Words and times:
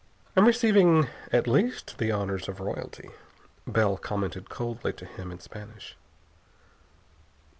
"I 0.35 0.39
am 0.39 0.47
receiving 0.47 1.09
at 1.31 1.45
least 1.45 1.99
the 1.99 2.11
honors 2.11 2.49
of 2.49 2.59
royalty," 2.59 3.11
Bell 3.67 3.97
commented 3.99 4.49
coldly 4.49 4.93
to 4.93 5.05
him, 5.05 5.31
in 5.31 5.39
Spanish. 5.39 5.95